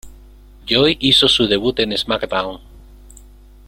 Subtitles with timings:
[0.65, 2.59] Joy hizo su debut en SmackDown!